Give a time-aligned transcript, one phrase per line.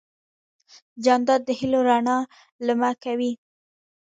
[1.03, 2.17] جانداد د هېلو رڼا
[2.65, 3.31] لمع کوي.